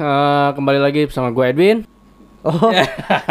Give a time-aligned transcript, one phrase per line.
[0.00, 1.84] Eh, kembali lagi bersama gue Edwin.
[2.40, 2.72] Oh,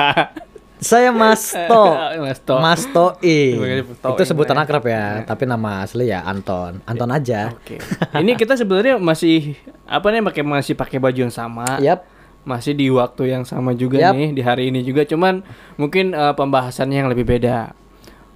[0.78, 1.84] saya Mas To.
[2.22, 2.56] Mas To.
[2.62, 3.58] Mas Toi.
[3.58, 6.78] Sebagai To Itu sebutan akrab ya, tapi nama asli ya Anton.
[6.86, 7.50] Anton aja.
[7.50, 7.82] Oke.
[8.14, 9.58] Ini kita sebenarnya masih
[9.90, 11.82] apa nih pakai masih pakai baju yang sama.
[11.82, 12.06] Yap.
[12.46, 14.14] Masih di waktu yang sama juga Yap.
[14.14, 15.42] nih di hari ini juga cuman
[15.82, 17.74] mungkin eh, pembahasannya yang lebih beda.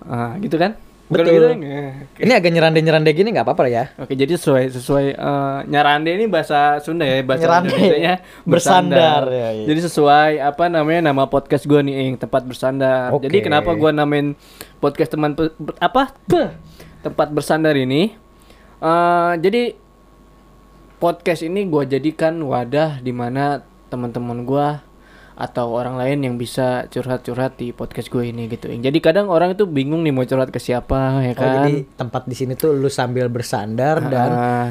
[0.01, 0.73] Ah, gitu kan?
[1.05, 1.37] Betul.
[1.37, 1.77] gitu oke.
[2.17, 3.93] Ini agak nyerande-nyerande gini nggak apa-apa ya?
[4.01, 7.69] Oke, jadi sesuai sesuai eh, nyarande ini bahasa Sunda ya, bahasa Nyerande.
[7.77, 9.65] Indonesianya Bersandar, ya, iya.
[9.69, 13.13] Jadi sesuai apa namanya nama podcast gua nih, Ing, tempat bersandar.
[13.13, 13.29] Oke.
[13.29, 14.33] Jadi kenapa gua namain
[14.81, 16.09] podcast teman pe- apa?
[16.25, 16.49] Beh,
[17.05, 18.17] tempat bersandar ini?
[18.75, 19.77] eh jadi
[20.97, 24.81] podcast ini gua jadikan wadah di mana teman-teman gua
[25.35, 28.67] atau orang lain yang bisa curhat-curhat di podcast gue ini gitu.
[28.67, 31.51] Jadi kadang orang itu bingung nih mau curhat ke siapa ya Oh, kan.
[31.61, 34.69] jadi tempat di sini tuh lu sambil bersandar dan Ah.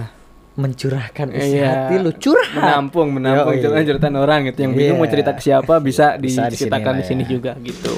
[0.54, 1.66] mencurahkan isi Iya.
[1.68, 2.54] hati lu curhat.
[2.54, 3.60] menampung menampung Yoi.
[3.60, 5.12] curhatan curhatan orang gitu yang bingung mau Iya.
[5.12, 7.28] cerita ke siapa bisa Bisa di sini diceritakan di sini ya.
[7.28, 7.92] juga gitu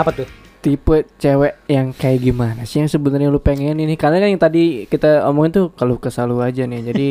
[0.00, 0.28] Apa tuh?
[0.60, 4.84] tipe cewek yang kayak gimana sih yang sebenarnya lu pengen ini karena kan yang tadi
[4.84, 7.06] kita omongin tuh kalau kesal lu aja nih jadi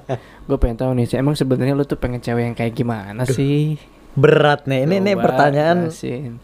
[0.48, 3.76] gue pengen tahu nih emang sebenarnya lu tuh pengen cewek yang kayak gimana sih
[4.14, 4.86] Berat nih.
[4.86, 5.76] Ini ini Coba pertanyaan.
[5.90, 6.38] jelasin.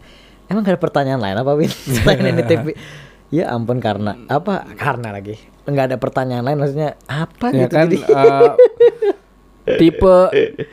[0.51, 1.71] Emang gak ada pertanyaan lain apa Win?
[1.95, 2.65] Selain ini TV.
[3.31, 4.67] Ya ampun karena apa?
[4.75, 5.39] Karena lagi.
[5.63, 7.97] Nggak ada pertanyaan lain maksudnya apa ya gitu kan jadi.
[8.03, 8.49] eh,
[9.79, 10.17] tipe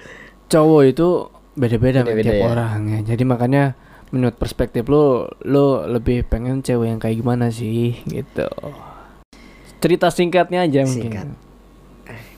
[0.52, 1.08] cowok itu
[1.54, 2.46] beda-beda Beda-beda tiap ya.
[2.50, 3.62] orang ya jadi makanya
[4.11, 7.98] menurut perspektif lu lu lebih pengen cewek yang kayak gimana sih?
[8.06, 8.48] Gitu.
[9.78, 10.91] Cerita singkatnya aja Singkat.
[10.91, 11.28] mungkin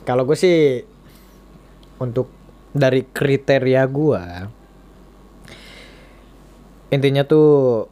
[0.05, 0.83] Kalau gue sih
[2.01, 2.33] untuk
[2.71, 4.47] dari kriteria gua
[6.91, 7.87] intinya tuh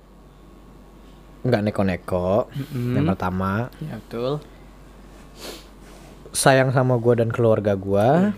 [1.47, 2.99] nggak neko-neko Mm-mm.
[2.99, 3.71] yang pertama.
[3.79, 4.43] Ya betul.
[6.35, 8.35] Sayang sama gua dan keluarga gua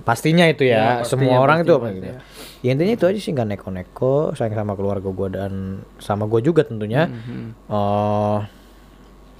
[0.00, 2.06] pastinya itu Ya, ya, pastinya, semua orang itu pasti, gitu.
[2.06, 2.18] ya.
[2.60, 5.52] ya intinya itu aja sih nggak neko-neko sayang sama keluarga gua dan
[5.96, 7.44] sama gua juga tentunya Mhm.
[7.66, 8.38] eh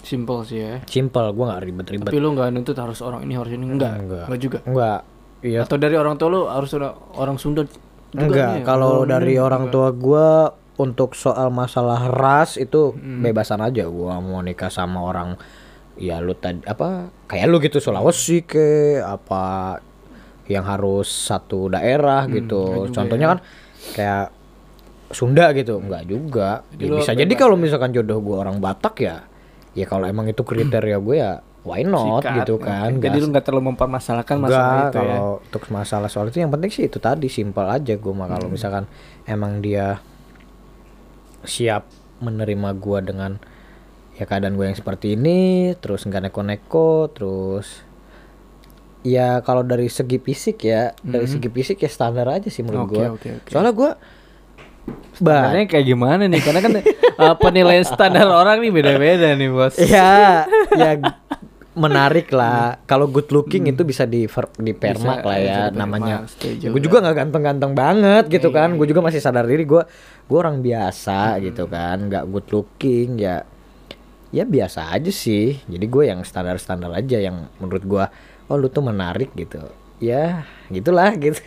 [0.00, 3.52] simple sih ya simple gua nggak ribet-ribet tapi lu nggak nuntut harus orang ini harus
[3.52, 4.24] ini enggak Enggak.
[4.26, 4.98] enggak juga enggak
[5.40, 7.76] iya atau dari orang tua lu harus ada orang Sunda juga
[8.16, 9.74] Enggak, nih, kalau dari ini orang enggak.
[9.74, 10.26] tua gua
[10.76, 13.20] untuk soal masalah ras itu Hmm.
[13.20, 15.36] bebasan aja gua mau nikah sama orang
[15.94, 18.66] ya lu tadi apa kayak lu gitu Sulawesi ke
[18.98, 19.76] apa
[20.50, 22.62] yang harus satu daerah Hmm, gitu.
[22.90, 23.32] Contohnya ya.
[23.32, 23.40] kan
[23.92, 24.26] kayak
[25.10, 26.62] Sunda gitu, enggak juga.
[26.70, 29.16] Jadi Ya bisa jadi kalau misalkan jodoh gua orang Batak ya
[29.70, 32.42] ya kalau emang itu kriteria gue ya why not Sikat.
[32.42, 32.98] gitu kan.
[32.98, 36.50] jadi lu nggak terlalu mempermasalahkan masalah Enggak, itu ya kalau untuk masalah soal itu yang
[36.50, 38.34] penting sih itu tadi simpel aja gue mah Hmm.
[38.34, 38.90] kalau misalkan
[39.24, 40.02] emang dia
[41.42, 41.86] siap
[42.18, 43.38] menerima gua dengan
[44.14, 45.38] ya keadaan gue yang seperti ini
[45.74, 47.86] terus nggak neko-neko terus
[49.02, 52.88] ya kalau dari segi fisik ya dari segi fisik ya standar aja sih menurut Hmm.
[52.88, 53.48] Oke, gua oke, oke.
[53.48, 53.90] soalnya gua
[55.16, 56.40] bah Sebenarnya kayak gimana nih?
[56.40, 59.76] Karena kan uh, penilaian standar orang nih beda-beda nih, Bos.
[59.76, 60.44] ya
[60.80, 60.90] ya
[61.70, 64.26] menarik lah kalau good looking itu bisa di
[64.58, 65.22] di permak Hmm.
[65.22, 66.16] Bisa, lah ya bisa di-permak, namanya
[66.66, 69.82] gue juga nggak ganteng-ganteng banget gitu Iya, kan gue juga masih sadar diri gue
[70.26, 73.46] gue orang biasa gitu kan nggak good looking ya
[74.30, 78.04] ya biasa aja sih jadi gue yang standar-standar aja yang menurut gue
[78.50, 79.62] oh lu tuh menarik gitu.
[79.98, 81.38] Ya gitulah gitu.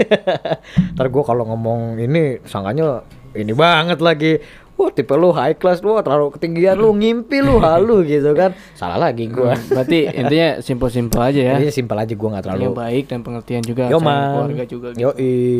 [0.93, 3.03] Ntar gue kalau ngomong ini sangkanya
[3.33, 4.39] ini banget lagi.
[4.73, 8.55] Wah tipe lu high class lu terlalu ketinggian lu ngimpi lu halu gitu kan.
[8.73, 11.55] Salah lagi gue Hmm, Berarti intinya simpel-simpel aja ya.
[11.57, 14.87] jadi simpel aja gue nggak terlalu Yang baik dan pengertian juga Yo man, keluarga juga
[14.91, 15.11] gitu.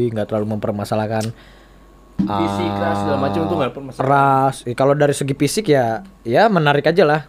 [0.10, 1.26] nggak terlalu mempermasalahkan
[2.14, 4.06] Fisik, ah, ras, segala macam tuh nggak permasalahan.
[4.08, 4.56] ras.
[4.72, 5.86] Kalau dari segi fisik ya
[6.22, 7.22] ya menarik aja lah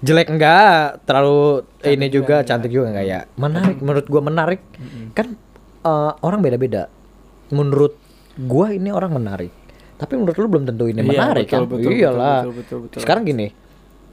[0.00, 3.20] jelek enggak terlalu ini juga cantik juga enggak ya?
[3.34, 4.60] Menarik menurut gua menarik.
[5.12, 5.34] Kan
[5.80, 6.86] eh, orang beda-beda.
[7.48, 7.98] Menurut
[8.36, 9.50] gua ini orang menarik.
[9.94, 11.62] Tapi menurut lu belum tentu ini Iya, menarik betul, kan?
[11.68, 12.98] betul, iyalah betul, betul, betul.
[13.02, 13.46] sekarang gini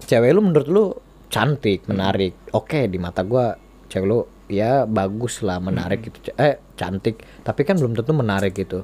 [0.02, 0.86] cewek lu menurut lu
[1.28, 2.34] cantik menarik.
[2.52, 3.54] Oke di mata gua
[3.86, 6.08] cewek lu ya bagus lah menarik Hmm.
[6.12, 6.18] gitu.
[6.36, 7.22] Eh cantik.
[7.42, 8.82] Tapi kan belum tentu menarik gitu.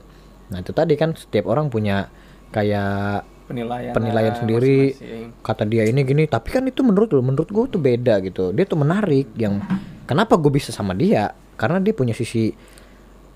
[0.49, 2.05] Nah itu tadi kan setiap orang punya
[2.51, 5.27] kayak penilaian penilaian sendiri masing-masing.
[5.41, 8.63] kata dia ini gini tapi kan itu menurut lu menurut gua tuh beda gitu dia
[8.63, 9.59] tuh menarik yang
[10.03, 12.51] kenapa gue bisa sama dia karena dia punya sisi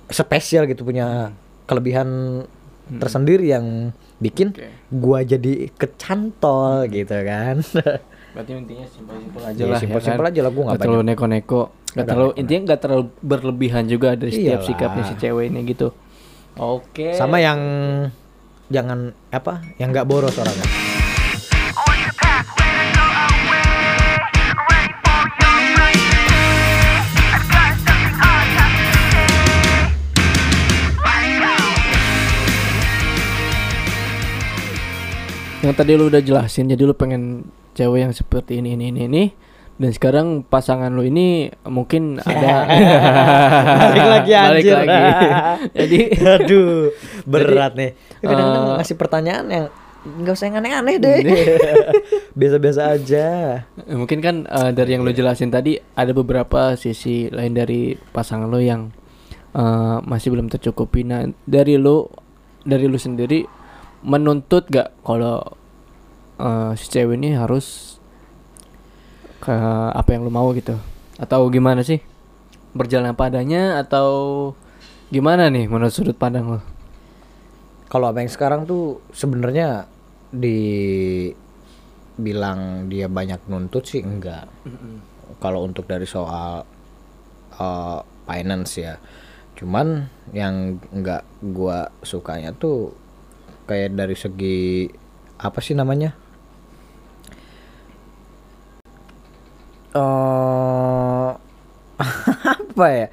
[0.06, 1.32] spesial gitu punya
[1.64, 2.42] kelebihan
[2.88, 4.70] tersendiri yang bikin Oke.
[4.90, 7.60] gua jadi kecantol gitu kan
[8.36, 9.80] Berarti intinya simpel-simpel aja Ya, lah.
[9.80, 10.34] simpel-simpel ya kan?
[10.34, 11.62] aja lah, gua nggak terlalu neko-neko.
[11.64, 12.42] Nggak Nggak terlalu neko-neko.
[12.44, 14.68] intinya nggak terlalu berlebihan juga dari setiap Iyalah.
[14.68, 15.88] sikapnya si cewek ini gitu.
[16.54, 17.08] Oke.
[17.14, 17.60] sama yang
[18.70, 20.66] jangan apa yang nggak boros orangnya
[35.66, 39.24] yang tadi lu udah jelasin jadi lu pengen cewek yang seperti ini ini ini ini
[39.76, 42.64] dan sekarang pasangan lu ini mungkin ada
[43.82, 44.76] Balik lagi, Balik anjir.
[44.78, 45.04] lagi.
[45.82, 46.00] jadi
[46.38, 46.72] aduh
[47.26, 47.92] berat nih.
[48.22, 49.66] Kadang-kadang eh, ngasih pertanyaan yang
[50.06, 51.18] nggak usah yang aneh-aneh deh.
[52.40, 53.28] Biasa-biasa aja.
[53.90, 58.62] Mungkin kan eh, dari yang lu jelasin tadi ada beberapa sisi lain dari pasangan lu
[58.62, 58.94] yang
[59.58, 61.02] eh, masih belum tercukupi.
[61.04, 62.06] Nah dari lu
[62.62, 63.46] dari lu sendiri
[64.06, 65.42] menuntut gak kalau
[66.38, 67.98] eh, si cewek ini harus
[69.42, 69.56] ke
[69.92, 70.78] apa yang lu mau gitu?
[71.18, 71.98] Atau gimana sih?
[72.78, 74.52] Berjalan apa adanya atau
[75.10, 76.75] gimana nih menurut sudut pandang lo
[77.96, 79.88] kalau apa yang sekarang tuh sebenarnya
[80.36, 81.32] dibilang
[82.92, 84.52] dia banyak nuntut sih enggak.
[85.40, 86.68] Kalau untuk dari soal
[87.56, 89.00] uh, finance ya.
[89.56, 92.92] Cuman yang enggak gua sukanya tuh
[93.64, 94.92] kayak dari segi
[95.40, 96.12] apa sih namanya?
[99.96, 101.32] Eh
[102.60, 103.08] apa ya?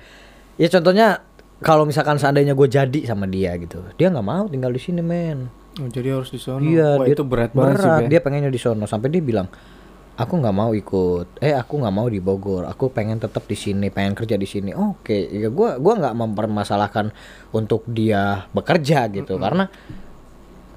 [0.58, 1.22] Ya contohnya
[1.62, 5.48] kalau misalkan seandainya gue jadi sama dia gitu dia nggak mau tinggal di sini men
[5.78, 8.10] oh, jadi harus di sana Iya, Wah, dia itu berat banget sih.
[8.10, 9.48] Dia pengennya di sono sampai dia bilang,
[10.18, 11.40] aku nggak mau ikut.
[11.40, 12.68] Eh, aku nggak mau di Bogor.
[12.68, 14.76] Aku pengen tetap di sini, pengen kerja di sini.
[14.76, 17.14] Oke, ya gua gua nggak mempermasalahkan
[17.56, 19.72] untuk dia bekerja gitu karena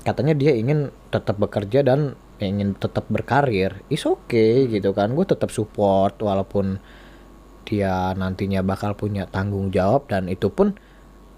[0.05, 3.83] katanya dia ingin tetap bekerja dan ingin tetap berkarir.
[3.91, 5.11] Is okay gitu kan.
[5.15, 6.79] Gue tetap support walaupun
[7.65, 10.77] dia nantinya bakal punya tanggung jawab dan itu pun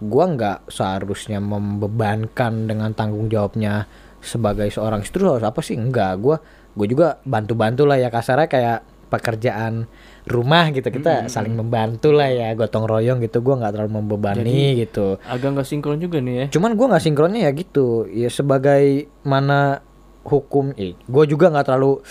[0.04, 3.90] gua nggak seharusnya membebankan dengan tanggung jawabnya
[4.22, 5.80] sebagai seorang istri harus apa sih?
[5.80, 6.38] Enggak gua
[6.78, 8.80] gue juga bantu-bantu lah ya kasarnya kayak
[9.10, 9.90] pekerjaan
[10.30, 15.18] rumah gitu kita saling membantu lah ya gotong royong gitu gua nggak terlalu membebani gitu.
[15.26, 16.46] agak nggak sinkron juga nih ya.
[16.54, 19.82] Cuman gua nggak sinkronnya ya gitu ya sebagai mana
[20.28, 22.04] hukum eh, gue juga nggak terlalu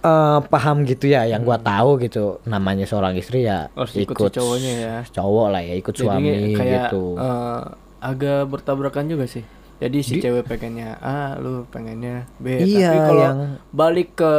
[0.00, 4.38] eh, paham gitu ya yang gua tahu gitu namanya seorang istri ya Harus ikut si
[4.38, 4.96] cowoknya ya.
[5.10, 7.60] cowok lah ya ikut Jadi suami kayak gitu eh,
[7.98, 9.42] agak bertabrakan juga sih.
[9.78, 12.58] Jadi si cewek pengennya A, lu pengennya B.
[12.58, 14.34] Iya, Tapi kalau yang- balik ke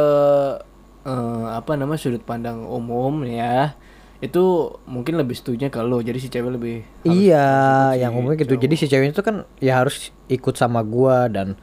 [1.02, 3.72] eh, apa namanya sudut pandang umum ya,
[4.20, 4.44] itu
[4.84, 5.80] mungkin lebih setuju ke.
[5.80, 7.48] Jadi si cewek lebih iya
[7.88, 8.62] ikut yang si umumnya gitu cowok.
[8.62, 11.56] jadi si cewek itu kan ya harus ikut sama gua dan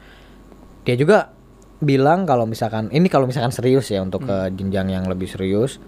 [0.82, 1.30] dia juga
[1.78, 4.52] bilang kalau misalkan ini kalau misalkan serius ya untuk ke Hmm.
[4.52, 5.78] jenjang yang lebih serius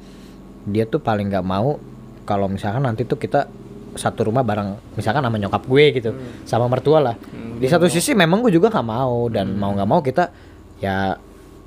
[0.62, 1.82] dia tuh paling nggak mau
[2.22, 3.50] kalau misalkan nanti tuh kita
[3.90, 6.10] satu rumah bareng misalkan sama nyokap gue gitu
[6.44, 7.92] sama mertua lah Hmm, di satu mau.
[7.92, 10.30] sisi memang gue juga nggak mau dan mau nggak mau kita
[10.78, 11.18] ya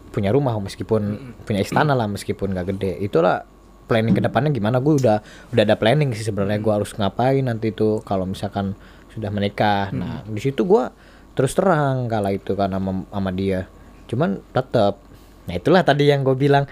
[0.09, 1.31] punya rumah meskipun Hmm.
[1.43, 3.43] punya istana lah meskipun nggak gede itulah
[3.83, 5.19] planning ke depannya gimana gue udah
[5.51, 8.71] udah ada planning sih sebenarnya gue harus ngapain nanti tuh kalau misalkan
[9.09, 9.99] sudah menikah Hmm.
[9.99, 10.87] nah di situ gue
[11.33, 13.67] terus terang kala itu sama, sama dia
[14.13, 15.01] cuman tetap
[15.43, 16.69] nah itulah tadi yang gue bilang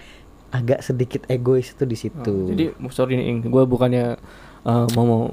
[0.47, 4.15] agak sedikit egois itu di situ Oh, jadi sorry nih, gue bukannya
[4.63, 5.23] eh, mau mau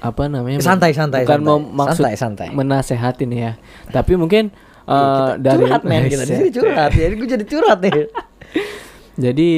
[0.00, 0.64] apa namanya?
[0.64, 1.48] Santai, santai, Bukan santai.
[1.50, 2.48] mau maksud Santai, santai.
[2.50, 3.52] menasehatin ya.
[3.86, 4.48] Tapi mungkin
[4.86, 7.92] eh, Kita dari curhat men kita di sini curhat jadi gue jadi curhat nih
[9.28, 9.48] Jadi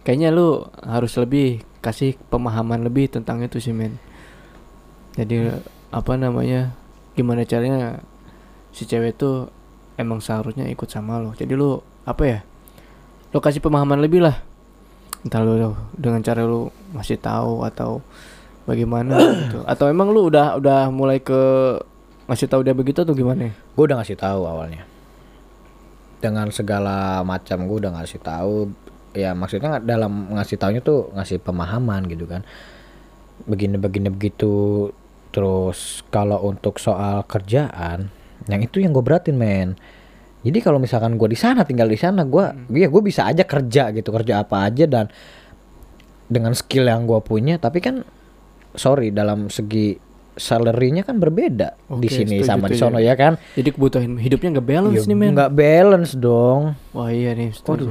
[0.00, 4.00] kayaknya lu harus lebih kasih pemahaman lebih tentang itu sih men.
[5.14, 5.52] Jadi
[5.90, 6.72] apa namanya?
[7.12, 8.00] Gimana caranya
[8.70, 9.48] si cewek itu
[9.96, 11.32] emang seharusnya ikut sama lo.
[11.36, 12.40] Jadi lu apa ya?
[13.34, 14.40] Lu kasih pemahaman lebih lah.
[15.24, 18.00] Entah lu dengan cara lu masih tahu atau
[18.64, 19.64] bagaimana gitu.
[19.66, 21.36] Atau emang lu udah udah mulai ke
[22.26, 23.54] ngasih tahu dia begitu atau gimana?
[23.54, 24.82] gue udah ngasih tahu awalnya
[26.18, 28.72] dengan segala macam gue udah ngasih tahu
[29.14, 32.42] ya maksudnya dalam ngasih taunya tuh ngasih pemahaman gitu kan
[33.46, 34.90] begini begini begitu
[35.30, 38.10] terus kalau untuk soal kerjaan
[38.44, 39.74] yang itu yang gue beratin men.
[40.44, 43.90] Jadi kalau misalkan gue di sana tinggal di sana gue ya gue bisa aja kerja
[43.90, 45.10] gitu kerja apa aja dan
[46.26, 47.58] dengan skill yang gue punya.
[47.58, 48.06] Tapi kan
[48.76, 49.96] sorry dalam segi
[50.36, 53.40] salary-nya kan berbeda di Oke, sini setuju, sama di sono ya kan?
[53.56, 55.30] Jadi kebutuhan hidupnya nggak balance Ya, nih men.
[55.32, 56.60] nggak balance dong.
[56.92, 57.50] Wah iya nih.
[57.56, 57.88] setuju.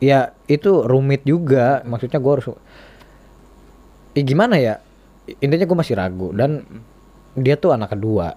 [0.00, 1.84] ya itu rumit juga.
[1.84, 2.46] Maksudnya gue harus
[4.14, 4.80] ya gimana ya?
[5.40, 6.64] Intinya gue masih ragu dan
[7.34, 8.36] dia tuh anak kedua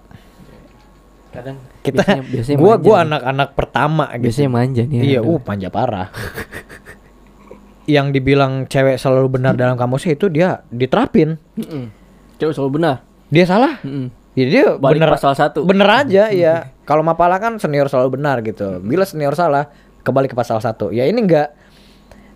[1.28, 4.22] kadang kita biasanya, biasanya gua manja gua anak-anak pertama gitu.
[4.24, 6.08] biasanya manja nih Iya, uh manja parah.
[7.88, 11.40] yang dibilang cewek selalu benar dalam kamusnya itu dia diterapin.
[11.56, 11.88] Mm-mm.
[12.36, 13.80] cewek selalu benar Dia salah.
[13.80, 14.08] Mm-mm.
[14.32, 15.66] Ya dia Balik bener pasal satu.
[15.66, 16.70] Bener aja ya.
[16.84, 18.78] Kalau Mapala kan senior selalu benar gitu.
[18.78, 19.66] Bila senior salah,
[20.00, 20.94] kembali ke pasal satu.
[20.94, 21.52] Ya ini enggak.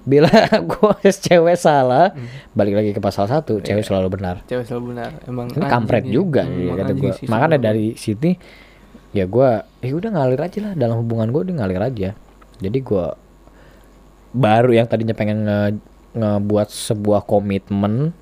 [0.03, 0.27] Bila
[0.73, 2.11] gua cewek salah,
[2.53, 4.43] balik lagi ke pasal satu, cewek selalu benar.
[4.51, 7.15] cewek selalu benar emang kampret juga Hmm, ya, kata gua.
[7.31, 8.35] Makanya dari sini
[9.13, 10.73] ya gua ya udah ngalir aja lah.
[10.77, 12.11] Dalam hubungan gua udah ngalir aja.
[12.59, 13.17] Jadi gua
[14.33, 15.61] baru yang tadinya pengen nge
[16.13, 18.13] ngebuat sebuah komitmen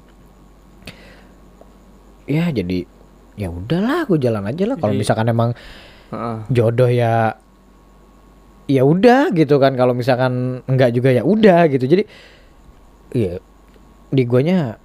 [2.30, 2.86] ya jadi
[3.34, 4.76] ya udahlah gue jalan aja lah.
[4.78, 5.50] Kalau misalkan emang
[6.50, 7.34] jodoh ya
[8.70, 9.74] ya udah gitu kan.
[9.74, 11.86] Kalau misalkan enggak juga ya udah gitu.
[11.86, 12.06] Jadi
[13.10, 13.42] ya
[14.10, 14.78] di guanya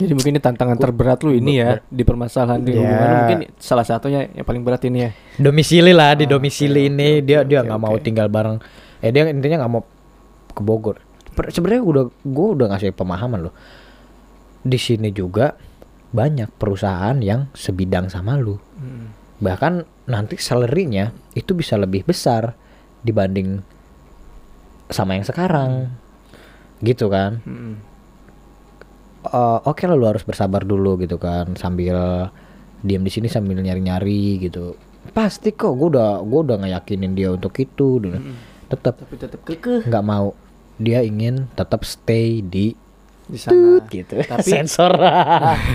[0.00, 2.80] jadi mungkin ini tantangan terberat lu ini ya di permasalahan di Ya.
[2.80, 5.10] hubungan lu mungkin salah satunya yang paling berat ini ya.
[5.36, 7.08] Domisili lah di Ah, domisili oke, ini.
[7.14, 8.00] oke, dia oke, dia nggak mau oke.
[8.00, 8.56] tinggal bareng.
[8.98, 9.84] Eh dia intinya nggak mau
[10.48, 10.96] ke Bogor.
[11.48, 13.54] Sebenarnya udah gue udah ngasih pemahaman loh.
[14.58, 15.52] Di sini juga
[16.08, 18.56] banyak perusahaan yang sebidang sama lu.
[18.76, 19.12] Hmm.
[19.36, 22.54] bahkan nanti salary-nya itu bisa lebih besar
[23.00, 23.58] dibanding
[24.86, 25.90] sama yang sekarang.
[26.78, 27.42] Gitu kan?
[27.42, 27.74] Mm-mm.
[29.22, 32.26] Eh, oke lah lu harus bersabar dulu gitu kan sambil
[32.82, 34.74] diam di sini sambil nyari-nyari gitu.
[35.14, 38.34] Pasti kok gue udah gue udah ngeyakinin dia untuk itu dan
[38.66, 39.86] tetap tapi tetap kekeh.
[39.86, 40.34] Nggak mau.
[40.82, 42.74] Dia ingin tetap stay di
[43.22, 43.78] di sana.
[43.78, 44.18] Tut gitu.
[44.34, 44.90] Tapi- sensor.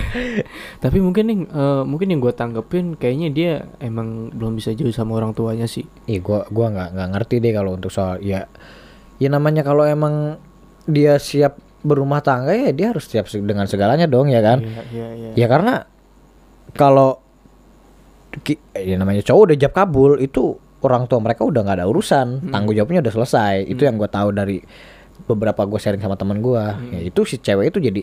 [0.84, 5.16] Tapi mungkin nih eh, mungkin yang gue tanggepin kayaknya dia emang belum bisa jauh sama
[5.16, 5.88] orang tuanya sih.
[6.04, 8.44] Ih gua gua nggak nggak ngerti deh kalau untuk soal ya
[9.16, 10.36] ya namanya kalau emang
[10.84, 14.58] dia siap berumah tangga ya dia harus siap dengan segalanya dong ya kan?
[14.62, 15.30] Iya iya iya.
[15.38, 15.86] Ya karena
[16.74, 17.22] kalau
[18.74, 22.74] ya namanya cowok udah jab kabul itu orang tua mereka udah nggak ada urusan tanggung
[22.74, 23.66] jawabnya udah selesai.
[23.66, 24.58] Itu yang gue tahu dari
[25.26, 28.00] beberapa gue sharing sama teman gue ya itu si cewek itu jadi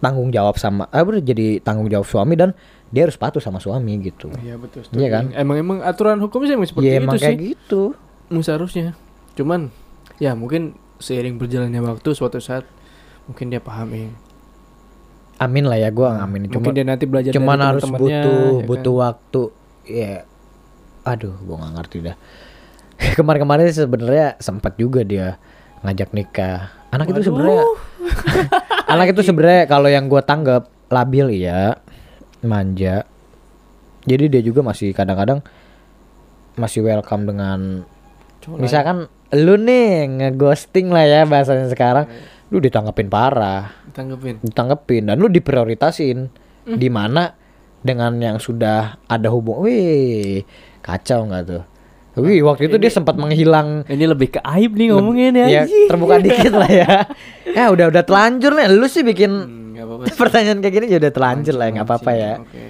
[0.00, 2.56] tanggung jawab sama eh bener, jadi tanggung jawab suami dan
[2.88, 4.32] dia harus patuh sama suami gitu.
[4.40, 5.24] Iya betul Iya kan?
[5.36, 7.24] emang emang aturan hukumnya emang seperti ya itu emang sih.
[7.28, 7.82] kayak gitu.
[8.32, 8.96] Emang seharusnya.
[9.36, 9.60] Cuman
[10.16, 12.64] ya mungkin seiring berjalannya waktu suatu saat
[13.30, 14.10] mungkin dia pahami
[15.40, 18.60] amin lah ya gue amin cuma mungkin dia nanti belajar cuman dari harus butuh ya
[18.60, 18.68] kan?
[18.68, 19.42] butuh waktu.
[19.88, 20.14] Ya.
[21.02, 22.16] Aduh gua nggak ngerti dah.
[23.18, 25.40] Kemarin-kemarin sebenarnya sempat juga dia
[25.80, 26.76] ngajak nikah.
[26.92, 27.64] Anak itu sebenarnya
[28.92, 31.80] anak itu sebenarnya kalau yang gua tanggap labil ya
[32.44, 33.08] manja.
[34.04, 35.40] Jadi dia juga masih kadang-kadang
[36.60, 37.88] masih welcome dengan
[38.44, 38.60] lain.
[38.60, 42.08] misalkan lu nih ngeghosting lah ya bahasanya sekarang
[42.50, 43.70] lu ditanggepin parah.
[43.90, 45.06] Tanggepin ditanggepin.
[45.06, 46.26] Dan lu diprioritasin.
[46.62, 47.34] Di mana
[47.80, 50.44] dengan yang sudah ada hubung wih
[50.78, 51.62] kacau nggak tuh?
[52.16, 53.82] Wih waktu itu dia sempat menghilang.
[53.84, 56.90] Ini lebih ke aib nih ngomongin ya ya terbuka dikit lah ya.
[57.50, 58.66] Ya udah udah telanjur nih.
[58.68, 59.30] Lu sih bikin
[59.80, 60.14] Hmm, sih.
[60.14, 62.32] pertanyaan kayak gini ya udah telanjur lah ya nggak apa-apa ya.
[62.38, 62.64] Oke.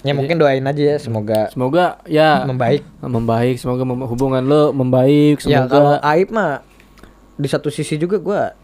[0.00, 2.46] ya mungkin doain aja ya semoga semoga ya.
[2.46, 2.80] membaik.
[3.02, 6.64] Membaik semoga mem- hubungan lo membaik ya kalau semoga aib mah
[7.34, 8.56] di satu sisi juga gua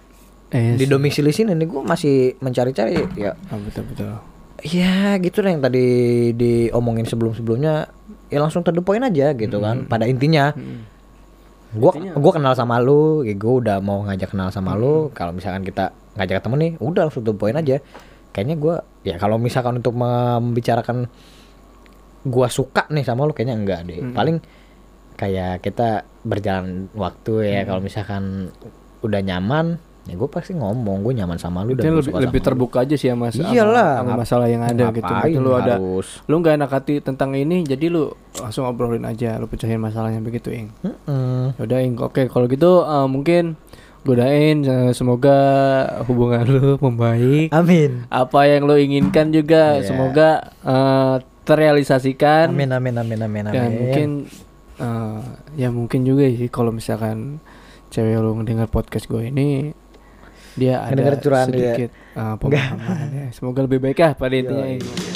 [0.54, 3.34] eh, di domisili sini nih gua masih mencari-cari ya.
[3.50, 5.86] Ah, betul betul ya gitu lah yang tadi
[6.32, 7.92] diomongin sebelum-sebelumnya
[8.32, 10.54] ya langsung to the point aja gitu kan pada intinya.
[11.76, 15.60] Gua gua kenal sama lu ya gua udah mau ngajak kenal sama lu kalau misalkan
[15.66, 17.82] kita ngajak ketemu nih udah langsung to the point aja.
[18.32, 18.74] Kayaknya gua
[19.04, 21.10] ya kalau misalkan untuk membicarakan
[22.24, 24.00] gua suka nih sama lu kayaknya enggak deh.
[24.16, 24.40] Paling
[25.20, 28.52] kayak kita berjalan waktu ya kalau misalkan
[29.04, 29.76] udah nyaman
[30.06, 32.46] ya gue pasti ngomong gue nyaman sama lu dan lebih suka lebih sama lu.
[32.46, 35.50] terbuka aja sih ya mas sama- Iyalah, sama, ngap- masalah yang ada gitu Berarti lu
[35.52, 36.08] ada harus?
[36.22, 38.02] lu nggak enak hati tentang ini jadi lu
[38.36, 41.54] langsung obrolin aja lu pecahin masalahnya begitu ing Mm-mm.
[41.56, 43.58] Yaudah ing oke kalau gitu eh, mungkin
[44.00, 45.38] godain eh, semoga
[46.04, 48.06] hubungan lu membaik Amin.
[48.06, 49.84] apa yang lo inginkan juga Iya.
[49.84, 50.28] semoga
[50.60, 53.52] eh, terrealisasikan Amin amin amin amin amin.
[53.52, 54.08] dan mungkin
[54.76, 55.20] eh,
[55.56, 57.42] ya mungkin juga sih kalau misalkan
[57.88, 59.70] cewek lo ngedengar podcast gue ini
[60.56, 61.60] dia ada Ngedenger curahan dia.
[61.76, 63.26] sedikit eh, pemahaman ya.
[63.36, 64.66] semoga lebih baik ya pada intinya.
[64.66, 65.15] Ing.